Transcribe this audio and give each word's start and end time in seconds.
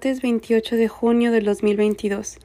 Martes 0.00 0.22
28 0.22 0.76
de 0.76 0.88
junio 0.88 1.30
del 1.30 1.44
2022. 1.44 2.38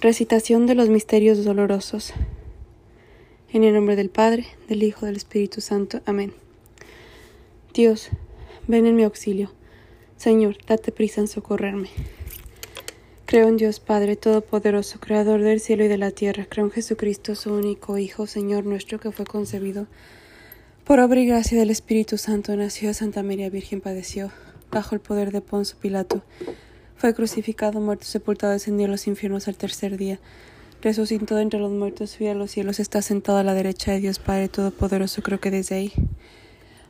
Recitación 0.00 0.64
de 0.64 0.74
los 0.74 0.88
misterios 0.88 1.44
dolorosos. 1.44 2.14
En 3.52 3.62
el 3.62 3.74
nombre 3.74 3.94
del 3.94 4.08
Padre, 4.08 4.46
del 4.68 4.82
Hijo, 4.82 5.04
del 5.04 5.16
Espíritu 5.16 5.60
Santo. 5.60 6.00
Amén. 6.06 6.32
Dios, 7.74 8.08
ven 8.68 8.86
en 8.86 8.96
mi 8.96 9.02
auxilio. 9.02 9.52
Señor, 10.16 10.56
date 10.66 10.90
prisa 10.90 11.20
en 11.20 11.28
socorrerme. 11.28 11.90
Creo 13.26 13.48
en 13.48 13.58
Dios 13.58 13.80
Padre 13.80 14.16
Todopoderoso, 14.16 14.98
Creador 14.98 15.42
del 15.42 15.60
cielo 15.60 15.84
y 15.84 15.88
de 15.88 15.98
la 15.98 16.10
tierra. 16.10 16.46
Creo 16.48 16.64
en 16.64 16.72
Jesucristo, 16.72 17.34
su 17.34 17.52
único 17.52 17.98
Hijo, 17.98 18.26
Señor 18.26 18.64
nuestro, 18.64 18.98
que 18.98 19.12
fue 19.12 19.26
concebido 19.26 19.88
por 20.84 21.00
obra 21.00 21.20
y 21.20 21.26
gracia 21.26 21.58
del 21.58 21.68
Espíritu 21.68 22.16
Santo. 22.16 22.56
Nació 22.56 22.94
Santa 22.94 23.22
María 23.22 23.50
Virgen, 23.50 23.82
padeció 23.82 24.32
bajo 24.70 24.94
el 24.94 25.02
poder 25.02 25.32
de 25.32 25.42
Ponzo 25.42 25.76
Pilato. 25.76 26.22
Fue 26.98 27.14
crucificado, 27.14 27.80
muerto, 27.80 28.04
sepultado, 28.06 28.52
descendió 28.52 28.86
a 28.86 28.90
los 28.90 29.06
infiernos 29.06 29.46
al 29.46 29.56
tercer 29.56 29.96
día. 29.96 30.18
Resucitó 30.82 31.36
de 31.36 31.42
entre 31.42 31.60
los 31.60 31.70
muertos, 31.70 32.10
subió 32.10 32.32
a 32.32 32.34
los 32.34 32.50
cielos, 32.50 32.80
está 32.80 33.02
sentado 33.02 33.38
a 33.38 33.44
la 33.44 33.54
derecha 33.54 33.92
de 33.92 34.00
Dios 34.00 34.18
Padre 34.18 34.48
Todopoderoso. 34.48 35.22
Creo 35.22 35.38
que 35.38 35.52
desde 35.52 35.76
ahí 35.76 35.92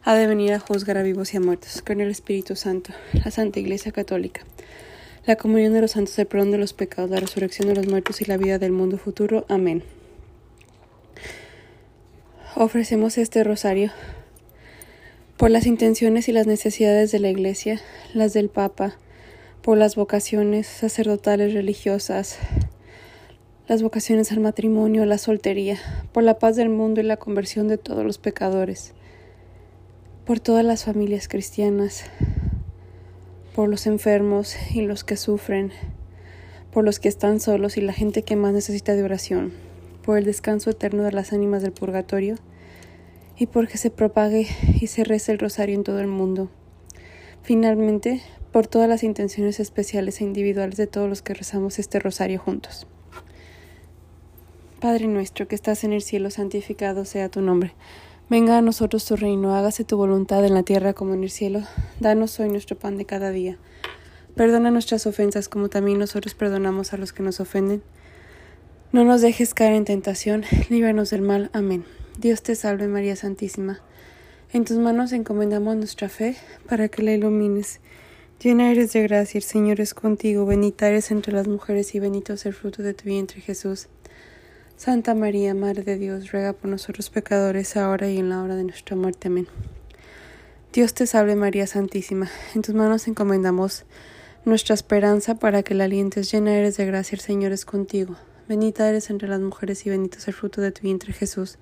ha 0.05 0.15
de 0.15 0.27
venir 0.27 0.55
a 0.55 0.61
juzgar 0.61 0.97
a 0.97 1.03
vivos 1.03 1.35
y 1.35 1.37
a 1.37 1.41
muertos. 1.41 1.83
Creo 1.85 1.99
en 1.99 2.07
el 2.07 2.11
Espíritu 2.11 2.57
Santo, 2.57 2.95
la 3.13 3.31
Santa 3.31 3.61
Iglesia 3.61 3.93
Católica, 3.93 4.41
la 5.27 5.37
comunión 5.37 5.75
de 5.75 5.83
los 5.83 5.91
santos, 5.91 6.19
el 6.19 6.27
perdón 6.27 6.53
de 6.53 6.59
los 6.59 6.73
pecados, 6.73 7.11
la 7.11 7.21
resurrección 7.21 7.69
de 7.69 7.75
los 7.75 7.87
muertos 7.87 8.23
y 8.23 8.25
la 8.25 8.39
vida 8.39 8.59
del 8.59 8.73
mundo 8.73 8.97
futuro. 8.97 9.45
Amén. 9.51 9.83
Ofrecemos 12.57 13.19
este 13.19 13.45
rosario 13.45 13.93
por 15.37 15.51
las 15.51 15.67
intenciones 15.67 16.31
y 16.31 16.33
las 16.33 16.47
necesidades 16.47 17.13
de 17.13 17.19
la 17.19 17.29
Iglesia, 17.29 17.83
las 18.15 18.33
del 18.33 18.49
Papa, 18.49 18.97
por 19.63 19.77
las 19.77 19.97
vocaciones 19.97 20.67
sacerdotales 20.67 21.53
religiosas, 21.53 22.39
las 23.67 23.83
vocaciones 23.83 24.33
al 24.33 24.41
matrimonio, 24.41 25.05
la 25.05 25.19
soltería, 25.19 25.79
por 26.13 26.23
la 26.23 26.39
paz 26.39 26.57
del 26.57 26.71
mundo 26.71 27.01
y 27.01 27.05
la 27.05 27.19
conversión 27.19 27.69
de 27.69 27.77
todos 27.77 28.05
los 28.05 28.19
pecadores, 28.19 28.95
por 30.25 30.41
todas 30.41 30.65
las 30.65 30.85
familias 30.85 31.29
cristianas, 31.29 32.05
por 33.55 33.69
los 33.69 33.87
enfermos 33.87 34.57
y 34.73 34.83
los 34.83 35.05
que 35.05 35.17
sufren, 35.17 35.73
por 36.73 36.85
los 36.85 37.01
que 37.01 37.09
están 37.09 37.41
solos 37.41 37.77
y 37.77 37.81
la 37.81 37.93
gente 37.93 38.23
que 38.23 38.37
más 38.37 38.53
necesita 38.55 38.95
de 38.95 39.03
oración, 39.03 39.53
por 40.03 40.17
el 40.17 40.25
descanso 40.25 40.71
eterno 40.71 41.03
de 41.03 41.13
las 41.13 41.33
ánimas 41.33 41.63
del 41.63 41.73
purgatorio, 41.73 42.37
y 43.37 43.47
porque 43.47 43.79
se 43.79 43.91
propague 43.91 44.47
y 44.81 44.87
se 44.87 45.05
reza 45.05 45.33
el 45.33 45.39
rosario 45.39 45.75
en 45.75 45.85
todo 45.85 46.01
el 46.01 46.07
mundo. 46.07 46.51
Finalmente, 47.49 48.21
por 48.53 48.67
todas 48.67 48.91
las 48.91 49.03
intenciones 49.03 49.59
especiales 49.59 50.21
e 50.21 50.25
individuales 50.25 50.77
de 50.77 50.87
todos 50.87 51.09
los 51.09 51.23
que 51.23 51.33
rezamos 51.33 51.79
este 51.79 51.99
rosario 51.99 52.39
juntos. 52.39 52.87
Padre 54.81 55.07
nuestro 55.07 55.49
que 55.49 55.55
estás 55.55 55.83
en 55.83 55.95
el 55.95 56.03
cielo, 56.03 56.29
santificado 56.29 57.07
sea 57.07 57.31
tu 57.31 57.41
nombre. 57.41 57.73
Venga 58.29 58.59
a 58.59 58.61
nosotros 58.61 59.07
tu 59.07 59.17
reino, 59.17 59.57
hágase 59.57 59.85
tu 59.85 59.97
voluntad 59.97 60.45
en 60.45 60.53
la 60.53 60.63
tierra 60.63 60.93
como 60.93 61.15
en 61.15 61.23
el 61.23 61.31
cielo. 61.31 61.63
Danos 62.01 62.39
hoy 62.39 62.51
nuestro 62.51 62.79
pan 62.79 62.99
de 62.99 63.07
cada 63.07 63.31
día. 63.31 63.57
Perdona 64.35 64.71
nuestras 64.71 65.07
ofensas 65.07 65.49
como 65.49 65.71
también 65.71 65.99
nosotros 65.99 66.35
perdonamos 66.35 66.93
a 66.93 66.99
los 66.99 67.15
que 67.15 67.23
nos 67.23 67.41
ofenden. 67.41 67.83
No 68.93 69.05
nos 69.05 69.23
dejes 69.23 69.55
caer 69.55 69.73
en 69.73 69.87
tentación, 69.87 70.45
líbranos 70.69 71.09
del 71.09 71.23
mal. 71.23 71.49
Amén. 71.55 71.87
Dios 72.19 72.43
te 72.43 72.55
salve 72.55 72.89
María 72.89 73.17
Santísima. 73.17 73.81
En 74.51 74.65
tus 74.65 74.79
manos 74.79 75.13
encomendamos 75.13 75.77
nuestra 75.77 76.09
fe 76.09 76.35
para 76.67 76.89
que 76.89 77.03
la 77.03 77.13
ilumines. 77.13 77.81
Llena 78.43 78.71
eres 78.71 78.95
de 78.95 79.03
gracia, 79.03 79.37
el 79.37 79.45
Señor 79.45 79.79
es 79.79 79.93
contigo, 79.93 80.47
bendita 80.47 80.89
eres 80.89 81.11
entre 81.11 81.35
las 81.35 81.47
mujeres 81.47 81.95
y 81.95 82.01
bendito 82.01 82.33
es 82.33 82.47
el 82.47 82.55
fruto 82.55 82.83
de 82.83 82.95
tu 82.95 83.05
vientre 83.05 83.43
Jesús. 83.43 83.89
Santa 84.77 85.15
María, 85.15 85.53
Madre 85.53 85.83
de 85.83 85.99
Dios, 85.99 86.33
ruega 86.33 86.55
por 86.55 86.71
nosotros 86.71 87.11
pecadores, 87.11 87.77
ahora 87.77 88.09
y 88.09 88.17
en 88.17 88.31
la 88.31 88.43
hora 88.43 88.57
de 88.57 88.65
nuestra 88.65 88.97
muerte. 88.97 89.29
Amén. 89.29 89.49
Dios 90.73 90.95
te 90.95 91.07
salve 91.07 91.37
María 91.37 91.67
Santísima. 91.67 92.31
En 92.55 92.63
tus 92.63 92.75
manos 92.75 93.07
encomendamos 93.07 93.85
nuestra 94.47 94.75
esperanza 94.75 95.35
para 95.35 95.63
que 95.63 95.75
la 95.75 95.85
alientes. 95.85 96.33
Llena 96.33 96.57
eres 96.57 96.79
de 96.79 96.87
gracia, 96.87 97.17
el 97.17 97.21
Señor 97.21 97.53
es 97.53 97.67
contigo. 97.67 98.17
Bendita 98.49 98.89
eres 98.89 99.11
entre 99.11 99.29
las 99.29 99.41
mujeres 99.41 99.85
y 99.85 99.91
bendito 99.91 100.17
es 100.17 100.27
el 100.27 100.33
fruto 100.33 100.63
de 100.63 100.73
tu 100.73 100.83
vientre 100.83 101.13
Jesús. 101.13 101.59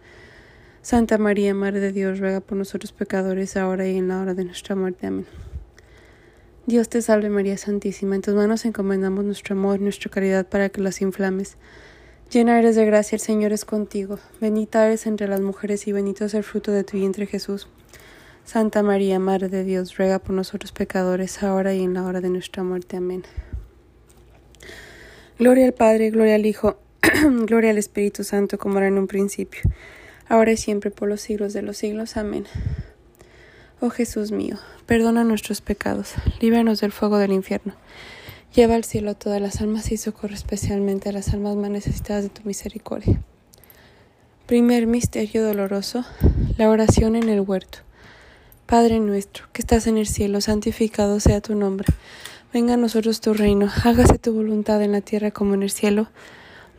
Santa 0.87 1.19
María, 1.19 1.53
Madre 1.53 1.81
de 1.81 1.91
Dios, 1.91 2.21
ruega 2.21 2.41
por 2.41 2.57
nosotros 2.57 2.93
pecadores, 2.93 3.57
ahora 3.57 3.89
y 3.89 3.97
en 3.97 4.07
la 4.07 4.21
hora 4.21 4.35
de 4.35 4.45
nuestra 4.45 4.77
muerte. 4.77 5.09
Amén. 5.09 5.27
Dios 6.67 6.89
te 6.89 7.03
salve 7.03 7.29
María 7.29 7.59
Santísima, 7.59 8.15
en 8.15 8.23
tus 8.23 8.35
manos 8.35 8.65
encomendamos 8.65 9.25
nuestro 9.25 9.57
amor, 9.57 9.81
nuestra 9.81 10.13
caridad 10.13 10.47
para 10.47 10.69
que 10.69 10.81
las 10.81 11.03
inflames. 11.03 11.57
Llena 12.31 12.57
eres 12.57 12.77
de 12.77 12.87
gracia, 12.87 13.17
el 13.17 13.21
Señor 13.21 13.53
es 13.53 13.65
contigo. 13.65 14.21
Bendita 14.41 14.87
eres 14.87 15.09
entre 15.09 15.27
las 15.27 15.41
mujeres 15.41 15.89
y 15.89 15.93
bendito 15.93 16.25
es 16.25 16.35
el 16.35 16.45
fruto 16.45 16.71
de 16.71 16.85
tu 16.85 16.99
vientre 16.99 17.27
Jesús. 17.27 17.67
Santa 18.45 18.85
María, 18.85 19.19
Madre 19.19 19.49
de 19.49 19.65
Dios, 19.65 19.97
ruega 19.97 20.21
por 20.21 20.37
nosotros 20.37 20.71
pecadores, 20.71 21.43
ahora 21.43 21.75
y 21.75 21.83
en 21.83 21.95
la 21.95 22.05
hora 22.05 22.21
de 22.21 22.29
nuestra 22.29 22.63
muerte. 22.63 22.99
Amén. 22.99 23.25
Gloria 25.37 25.67
al 25.67 25.75
Padre, 25.75 26.11
gloria 26.11 26.37
al 26.37 26.47
Hijo, 26.47 26.79
gloria 27.45 27.71
al 27.71 27.79
Espíritu 27.79 28.23
Santo, 28.23 28.57
como 28.57 28.79
era 28.79 28.87
en 28.87 28.99
un 28.99 29.09
principio 29.09 29.63
ahora 30.29 30.53
y 30.53 30.57
siempre 30.57 30.91
por 30.91 31.09
los 31.09 31.21
siglos 31.21 31.53
de 31.53 31.63
los 31.63 31.77
siglos. 31.77 32.17
Amén. 32.17 32.47
Oh 33.81 33.91
Jesús 33.91 34.33
mío, 34.33 34.57
perdona 34.87 35.23
nuestros 35.23 35.61
pecados, 35.61 36.15
líbranos 36.41 36.81
del 36.81 36.93
fuego 36.93 37.19
del 37.19 37.33
infierno. 37.33 37.75
Lleva 38.55 38.75
al 38.75 38.85
cielo 38.85 39.15
todas 39.15 39.41
las 39.41 39.61
almas 39.61 39.93
y 39.93 39.99
socorre 39.99 40.35
especialmente 40.35 41.11
a 41.11 41.13
las 41.13 41.35
almas 41.35 41.57
más 41.57 41.71
necesitadas 41.71 42.23
de 42.23 42.31
tu 42.31 42.43
misericordia. 42.45 43.21
Primer 44.47 44.87
misterio 44.87 45.45
doloroso, 45.45 46.07
la 46.57 46.71
oración 46.71 47.17
en 47.17 47.29
el 47.29 47.41
huerto. 47.41 47.81
Padre 48.65 48.99
nuestro, 48.99 49.45
que 49.53 49.61
estás 49.61 49.87
en 49.87 49.99
el 49.99 50.07
cielo, 50.07 50.41
santificado 50.41 51.21
sea 51.21 51.41
tu 51.41 51.55
nombre. 51.55 51.87
Venga 52.53 52.75
a 52.75 52.77
nosotros 52.79 53.21
tu 53.21 53.35
reino, 53.35 53.69
hágase 53.85 54.19
tu 54.19 54.33
voluntad 54.33 54.83
en 54.83 54.93
la 54.93 55.03
tierra 55.03 55.31
como 55.31 55.53
en 55.55 55.63
el 55.63 55.71
cielo. 55.71 56.09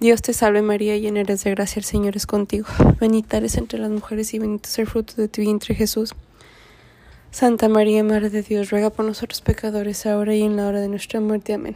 Dios 0.00 0.22
te 0.22 0.32
salve 0.32 0.62
María, 0.62 0.96
llena 0.96 1.20
eres 1.20 1.42
de 1.42 1.50
gracia, 1.50 1.80
el 1.80 1.84
Señor 1.84 2.16
es 2.16 2.24
contigo. 2.24 2.68
Bendita 3.00 3.38
eres 3.38 3.56
entre 3.56 3.80
las 3.80 3.90
mujeres 3.90 4.32
y 4.32 4.38
bendito 4.38 4.68
es 4.68 4.78
el 4.78 4.86
fruto 4.86 5.14
de 5.16 5.26
tu 5.26 5.40
vientre 5.40 5.74
Jesús. 5.74 6.14
Santa 7.32 7.68
María, 7.68 8.04
Madre 8.04 8.30
de 8.30 8.42
Dios, 8.42 8.70
ruega 8.70 8.90
por 8.90 9.04
nosotros 9.04 9.40
pecadores, 9.40 10.06
ahora 10.06 10.36
y 10.36 10.42
en 10.42 10.54
la 10.56 10.68
hora 10.68 10.80
de 10.80 10.86
nuestra 10.86 11.20
muerte. 11.20 11.52
Amén. 11.52 11.74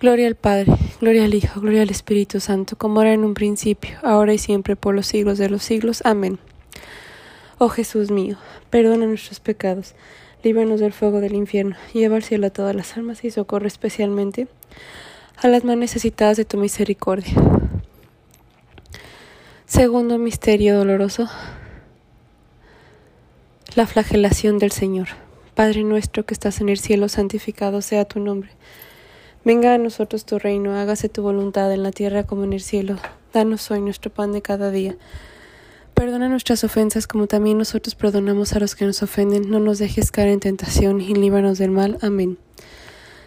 Gloria 0.00 0.26
al 0.26 0.34
Padre, 0.34 0.72
gloria 1.00 1.24
al 1.24 1.34
Hijo, 1.34 1.60
gloria 1.60 1.82
al 1.82 1.90
Espíritu 1.90 2.40
Santo, 2.40 2.74
como 2.76 3.00
era 3.00 3.12
en 3.12 3.22
un 3.22 3.34
principio, 3.34 3.96
ahora 4.02 4.34
y 4.34 4.38
siempre, 4.38 4.74
por 4.74 4.92
los 4.92 5.06
siglos 5.06 5.38
de 5.38 5.48
los 5.48 5.62
siglos. 5.62 6.02
Amén. 6.04 6.40
Oh 7.58 7.68
Jesús 7.68 8.10
mío, 8.10 8.38
perdona 8.70 9.06
nuestros 9.06 9.38
pecados, 9.38 9.94
líbranos 10.42 10.80
del 10.80 10.92
fuego 10.92 11.20
del 11.20 11.36
infierno, 11.36 11.76
lleva 11.94 12.16
al 12.16 12.24
cielo 12.24 12.48
a 12.48 12.50
todas 12.50 12.74
las 12.74 12.96
almas 12.96 13.22
y 13.22 13.30
socorre 13.30 13.68
especialmente 13.68 14.48
a 15.36 15.48
las 15.48 15.64
más 15.64 15.76
necesitadas 15.76 16.36
de 16.36 16.44
tu 16.44 16.56
misericordia. 16.58 17.34
Segundo 19.66 20.18
misterio 20.18 20.76
doloroso, 20.76 21.28
la 23.74 23.86
flagelación 23.86 24.58
del 24.58 24.72
Señor. 24.72 25.08
Padre 25.54 25.82
nuestro 25.84 26.24
que 26.24 26.34
estás 26.34 26.60
en 26.60 26.68
el 26.68 26.78
cielo, 26.78 27.08
santificado 27.08 27.82
sea 27.82 28.04
tu 28.04 28.20
nombre. 28.20 28.50
Venga 29.44 29.74
a 29.74 29.78
nosotros 29.78 30.24
tu 30.24 30.38
reino, 30.38 30.76
hágase 30.76 31.08
tu 31.08 31.22
voluntad 31.22 31.72
en 31.72 31.82
la 31.82 31.90
tierra 31.90 32.24
como 32.24 32.44
en 32.44 32.52
el 32.52 32.60
cielo. 32.60 32.96
Danos 33.32 33.70
hoy 33.70 33.80
nuestro 33.80 34.12
pan 34.12 34.32
de 34.32 34.42
cada 34.42 34.70
día. 34.70 34.96
Perdona 35.94 36.28
nuestras 36.28 36.64
ofensas 36.64 37.06
como 37.06 37.26
también 37.26 37.58
nosotros 37.58 37.94
perdonamos 37.94 38.52
a 38.52 38.60
los 38.60 38.74
que 38.74 38.84
nos 38.84 39.02
ofenden. 39.02 39.50
No 39.50 39.58
nos 39.58 39.78
dejes 39.78 40.10
caer 40.10 40.28
en 40.28 40.40
tentación 40.40 41.00
y 41.00 41.14
líbranos 41.14 41.58
del 41.58 41.70
mal. 41.70 41.98
Amén. 42.02 42.38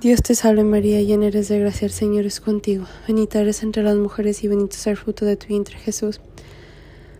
Dios 0.00 0.22
te 0.22 0.36
salve 0.36 0.62
María, 0.62 1.02
llena 1.02 1.26
eres 1.26 1.48
de 1.48 1.58
gracia, 1.58 1.86
el 1.86 1.90
Señor 1.90 2.24
es 2.24 2.38
contigo. 2.38 2.84
Bendita 3.08 3.40
eres 3.40 3.64
entre 3.64 3.82
las 3.82 3.96
mujeres 3.96 4.44
y 4.44 4.48
bendito 4.48 4.76
es 4.76 4.86
el 4.86 4.96
fruto 4.96 5.24
de 5.24 5.36
tu 5.36 5.48
vientre 5.48 5.76
Jesús. 5.76 6.20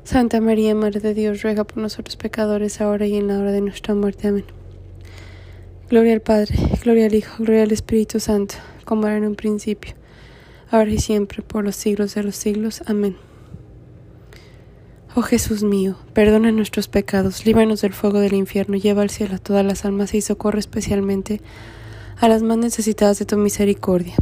Santa 0.05 0.41
María, 0.41 0.77
Madre 0.77 1.01
de 1.01 1.13
Dios, 1.13 1.43
ruega 1.43 1.65
por 1.65 1.79
nosotros 1.79 2.15
pecadores, 2.15 2.81
ahora 2.81 3.05
y 3.05 3.17
en 3.17 3.27
la 3.27 3.41
hora 3.41 3.51
de 3.51 3.63
nuestra 3.63 3.97
muerte. 3.97 4.29
Amén. 4.29 4.45
Gloria 5.91 6.13
al 6.13 6.21
Padre, 6.21 6.55
gloria 6.85 7.07
al 7.07 7.15
Hijo, 7.15 7.43
gloria 7.43 7.65
al 7.65 7.73
Espíritu 7.73 8.21
Santo, 8.21 8.55
como 8.85 9.09
era 9.09 9.17
en 9.17 9.27
un 9.27 9.35
principio, 9.35 9.95
ahora 10.71 10.93
y 10.93 10.99
siempre, 10.99 11.43
por 11.43 11.65
los 11.65 11.75
siglos 11.75 12.15
de 12.15 12.23
los 12.23 12.37
siglos. 12.37 12.85
Amén. 12.87 13.17
Oh 15.17 15.23
Jesús 15.23 15.65
mío, 15.65 15.97
perdona 16.13 16.53
nuestros 16.53 16.87
pecados, 16.87 17.45
líbranos 17.45 17.81
del 17.81 17.93
fuego 17.93 18.21
del 18.21 18.35
infierno, 18.35 18.77
lleva 18.77 19.03
al 19.03 19.11
cielo 19.11 19.35
a 19.35 19.39
todas 19.39 19.67
las 19.67 19.85
almas 19.85 20.15
y 20.15 20.21
socorre 20.21 20.61
especialmente 20.61 21.41
a 22.21 22.29
las 22.29 22.43
más 22.43 22.59
necesitadas 22.59 23.19
de 23.19 23.27
tu 23.27 23.37
misericordia. 23.37 24.15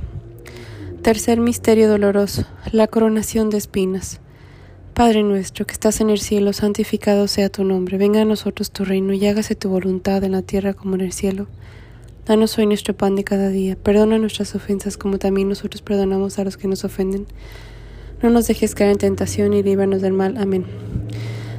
Tercer 1.02 1.40
misterio 1.40 1.88
doloroso, 1.88 2.44
la 2.72 2.88
coronación 2.88 3.48
de 3.48 3.56
espinas. 3.56 4.20
Padre 4.92 5.22
nuestro 5.22 5.66
que 5.66 5.72
estás 5.72 6.00
en 6.00 6.10
el 6.10 6.18
cielo, 6.18 6.52
santificado 6.52 7.26
sea 7.26 7.48
tu 7.48 7.64
nombre, 7.64 7.96
venga 7.96 8.20
a 8.20 8.24
nosotros 8.24 8.70
tu 8.70 8.84
reino 8.84 9.12
y 9.14 9.26
hágase 9.26 9.54
tu 9.54 9.70
voluntad 9.70 10.22
en 10.24 10.32
la 10.32 10.42
tierra 10.42 10.74
como 10.74 10.94
en 10.96 11.02
el 11.02 11.12
cielo. 11.12 11.46
Danos 12.26 12.58
hoy 12.58 12.66
nuestro 12.66 12.94
pan 12.96 13.14
de 13.14 13.24
cada 13.24 13.48
día, 13.48 13.76
perdona 13.76 14.18
nuestras 14.18 14.54
ofensas 14.54 14.98
como 14.98 15.18
también 15.18 15.48
nosotros 15.48 15.80
perdonamos 15.80 16.38
a 16.38 16.44
los 16.44 16.56
que 16.56 16.68
nos 16.68 16.84
ofenden. 16.84 17.26
No 18.22 18.30
nos 18.30 18.46
dejes 18.46 18.74
caer 18.74 18.90
en 18.90 18.98
tentación 18.98 19.54
y 19.54 19.62
líbranos 19.62 20.02
del 20.02 20.12
mal. 20.12 20.36
Amén. 20.36 20.64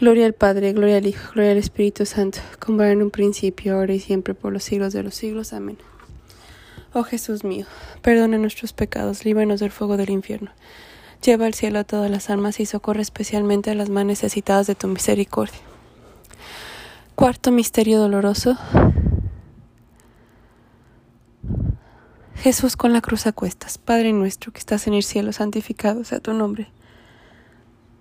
Gloria 0.00 0.26
al 0.26 0.32
Padre, 0.32 0.72
gloria 0.72 0.98
al 0.98 1.06
Hijo, 1.06 1.32
gloria 1.32 1.50
al 1.50 1.58
Espíritu 1.58 2.06
Santo, 2.06 2.38
como 2.60 2.82
era 2.82 2.92
en 2.92 3.02
un 3.02 3.10
principio, 3.10 3.74
ahora 3.74 3.94
y 3.94 3.98
siempre, 3.98 4.32
por 4.32 4.52
los 4.52 4.62
siglos 4.62 4.92
de 4.92 5.02
los 5.02 5.16
siglos. 5.16 5.52
Amén. 5.52 5.76
Oh 6.92 7.02
Jesús 7.02 7.42
mío, 7.42 7.66
perdona 8.00 8.38
nuestros 8.38 8.72
pecados, 8.72 9.24
líbranos 9.24 9.58
del 9.58 9.72
fuego 9.72 9.96
del 9.96 10.10
infierno. 10.10 10.52
Lleva 11.24 11.46
al 11.46 11.54
cielo 11.54 11.80
a 11.80 11.84
todas 11.84 12.10
las 12.10 12.30
almas 12.30 12.60
y 12.60 12.66
socorre 12.66 13.02
especialmente 13.02 13.72
a 13.72 13.74
las 13.74 13.88
más 13.88 14.04
necesitadas 14.04 14.68
de 14.68 14.76
tu 14.76 14.86
misericordia. 14.86 15.58
Cuarto 17.16 17.50
misterio 17.50 17.98
doloroso 17.98 18.56
Jesús 22.36 22.76
con 22.76 22.92
la 22.92 23.00
cruz 23.00 23.26
a 23.26 23.32
cuestas. 23.32 23.78
Padre 23.78 24.12
nuestro 24.12 24.52
que 24.52 24.60
estás 24.60 24.86
en 24.86 24.94
el 24.94 25.02
cielo, 25.02 25.32
santificado 25.32 26.04
sea 26.04 26.20
tu 26.20 26.32
nombre. 26.34 26.68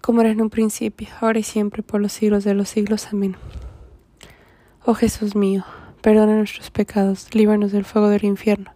como 0.00 0.20
era 0.20 0.30
en 0.30 0.40
un 0.40 0.50
principio, 0.50 1.08
ahora 1.20 1.38
y 1.38 1.42
siempre, 1.42 1.82
por 1.82 2.00
los 2.00 2.12
siglos 2.12 2.44
de 2.44 2.54
los 2.54 2.68
siglos. 2.68 3.08
Amén. 3.12 3.36
Oh 4.84 4.94
Jesús 4.94 5.34
mío, 5.34 5.64
perdona 6.00 6.36
nuestros 6.36 6.70
pecados, 6.70 7.34
líbranos 7.34 7.72
del 7.72 7.84
fuego 7.84 8.08
del 8.08 8.24
infierno. 8.24 8.72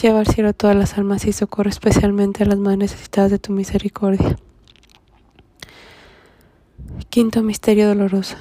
Lleva 0.00 0.20
al 0.20 0.26
cielo 0.26 0.52
todas 0.52 0.76
las 0.76 0.96
almas 0.96 1.24
y 1.24 1.32
socorre 1.32 1.70
especialmente 1.70 2.42
a 2.42 2.46
las 2.46 2.58
más 2.58 2.76
necesitadas 2.76 3.30
de 3.30 3.38
tu 3.38 3.52
misericordia. 3.52 4.36
Quinto 7.10 7.42
misterio 7.42 7.88
doloroso 7.88 8.36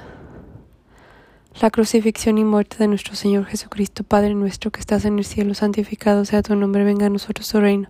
la 1.62 1.72
crucifixión 1.72 2.38
y 2.38 2.43
muerte 2.43 2.77
de 2.77 2.88
nuestro 2.88 3.15
Señor 3.15 3.46
Jesucristo, 3.46 4.03
Padre 4.03 4.36
nuestro 4.36 4.69
que 4.69 4.79
estás 4.79 5.05
en 5.05 5.17
el 5.17 5.25
cielo, 5.25 5.55
santificado 5.55 6.24
sea 6.24 6.43
tu 6.43 6.55
nombre, 6.55 6.84
venga 6.84 7.07
a 7.07 7.10
nosotros 7.10 7.50
tu 7.50 7.60
reino. 7.60 7.89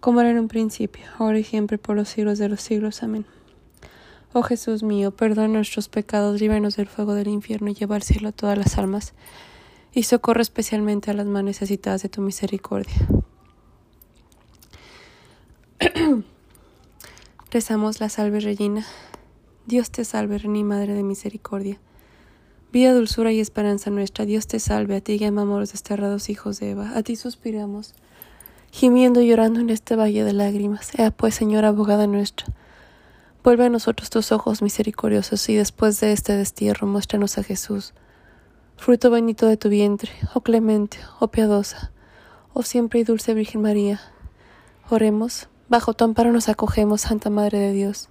como 0.00 0.20
era 0.20 0.30
en 0.30 0.38
un 0.38 0.48
principio, 0.48 1.04
ahora 1.18 1.38
y 1.38 1.44
siempre, 1.44 1.78
por 1.78 1.96
los 1.96 2.08
siglos 2.08 2.38
de 2.38 2.48
los 2.48 2.60
siglos. 2.60 3.02
Amén. 3.02 3.26
Oh 4.32 4.42
Jesús 4.42 4.82
mío, 4.82 5.10
perdona 5.10 5.48
nuestros 5.48 5.88
pecados, 5.88 6.40
líbranos 6.40 6.76
del 6.76 6.86
fuego 6.86 7.14
del 7.14 7.28
infierno 7.28 7.70
y 7.70 7.74
lleva 7.74 7.96
al 7.96 8.02
cielo 8.02 8.28
a 8.28 8.32
todas 8.32 8.58
las 8.58 8.76
almas 8.76 9.14
y 9.92 10.02
socorro 10.02 10.42
especialmente 10.42 11.10
a 11.10 11.14
las 11.14 11.26
más 11.26 11.42
necesitadas 11.42 12.02
de 12.02 12.08
tu 12.08 12.20
misericordia. 12.20 12.94
Rezamos 17.50 18.00
la 18.00 18.10
salve 18.10 18.40
Regina. 18.40 18.86
Dios 19.66 19.90
te 19.90 20.04
salve, 20.04 20.38
Reina 20.38 20.58
y 20.58 20.64
Madre 20.64 20.94
de 20.94 21.02
Misericordia. 21.02 21.80
Vida, 22.70 22.92
dulzura 22.92 23.32
y 23.32 23.40
esperanza 23.40 23.88
nuestra, 23.88 24.26
Dios 24.26 24.46
te 24.46 24.60
salve, 24.60 24.96
a 24.96 25.00
ti 25.00 25.18
llamamos 25.18 25.58
los 25.58 25.72
desterrados 25.72 26.28
hijos 26.28 26.60
de 26.60 26.72
Eva, 26.72 26.92
a 26.94 27.02
ti 27.02 27.16
suspiramos, 27.16 27.94
gimiendo 28.70 29.20
y 29.20 29.28
llorando 29.28 29.60
en 29.60 29.70
este 29.70 29.96
valle 29.96 30.24
de 30.24 30.32
lágrimas. 30.32 30.98
Ea 30.98 31.10
pues, 31.10 31.34
Señora 31.34 31.68
abogada 31.68 32.06
nuestra, 32.06 32.46
vuelve 33.42 33.66
a 33.66 33.70
nosotros 33.70 34.10
tus 34.10 34.32
ojos 34.32 34.62
misericordiosos 34.62 35.48
y 35.48 35.56
después 35.56 36.00
de 36.00 36.12
este 36.12 36.36
destierro 36.36 36.86
muéstranos 36.86 37.38
a 37.38 37.42
Jesús 37.42 37.94
fruto 38.78 39.10
bendito 39.10 39.46
de 39.46 39.56
tu 39.56 39.68
vientre, 39.68 40.10
oh 40.34 40.40
clemente, 40.40 40.98
oh 41.18 41.28
piadosa, 41.28 41.90
oh 42.54 42.62
siempre 42.62 43.00
y 43.00 43.04
dulce 43.04 43.34
Virgen 43.34 43.60
María. 43.60 44.00
Oremos, 44.88 45.48
bajo 45.68 45.92
tu 45.92 46.04
amparo 46.04 46.32
nos 46.32 46.48
acogemos, 46.48 47.02
Santa 47.02 47.28
Madre 47.28 47.58
de 47.58 47.72
Dios. 47.72 48.08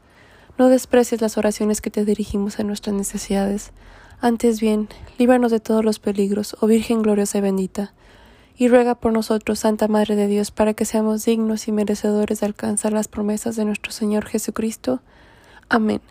No 0.58 0.68
desprecies 0.68 1.22
las 1.22 1.38
oraciones 1.38 1.82
que 1.82 1.90
te 1.90 2.04
dirigimos 2.04 2.60
en 2.60 2.68
nuestras 2.68 2.96
necesidades. 2.96 3.72
Antes 4.20 4.60
bien, 4.60 4.90
líbranos 5.18 5.52
de 5.52 5.60
todos 5.60 5.86
los 5.86 6.00
peligros, 6.00 6.58
oh 6.60 6.68
Virgen 6.68 7.02
gloriosa 7.02 7.38
y 7.38 7.42
bendita. 7.42 7.94
Y 8.58 8.70
ruega 8.70 8.96
por 8.96 9.14
nosotros, 9.14 9.60
Santa 9.60 9.88
Madre 9.88 10.16
de 10.16 10.28
Dios, 10.28 10.50
para 10.52 10.74
que 10.74 10.86
seamos 10.86 11.24
dignos 11.26 11.68
y 11.68 11.72
merecedores 11.72 12.40
de 12.40 12.48
alcanzar 12.48 12.92
las 12.92 13.08
promesas 13.08 13.56
de 13.56 13.66
nuestro 13.66 13.92
Señor 13.92 14.26
Jesucristo. 14.26 15.02
Amén. 15.70 16.02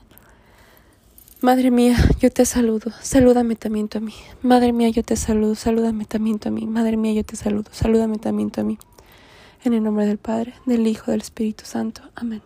Madre 1.43 1.71
mía, 1.71 1.97
yo 2.21 2.31
te 2.31 2.47
saludo, 2.47 2.93
salúdame 3.03 3.57
también 3.57 3.89
a 3.95 4.01
mí. 4.01 4.15
Madre 4.43 4.73
mía, 4.73 4.89
yo 4.89 5.03
te 5.03 5.17
saludo, 5.17 5.55
salúdame 5.55 6.05
también 6.05 6.41
a 6.47 6.51
mí. 6.51 6.67
Madre 6.67 6.97
mía, 6.97 7.13
yo 7.13 7.25
te 7.25 7.37
saludo, 7.37 7.69
salúdame 7.73 8.19
también 8.19 8.53
a 8.57 8.63
mí. 8.63 8.79
En 9.65 9.75
el 9.75 9.83
nombre 9.83 10.07
del 10.07 10.19
Padre, 10.19 10.55
del 10.65 10.87
Hijo, 10.87 11.11
del 11.11 11.21
Espíritu 11.21 11.65
Santo. 11.65 12.03
Amén. 12.15 12.43